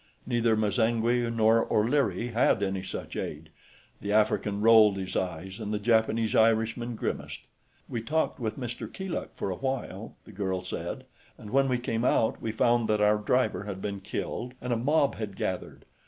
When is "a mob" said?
14.73-15.17